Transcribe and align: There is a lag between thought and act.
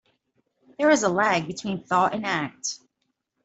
There 0.79 0.89
is 0.89 1.03
a 1.03 1.09
lag 1.09 1.45
between 1.45 1.83
thought 1.83 2.15
and 2.15 2.25
act. 2.25 2.79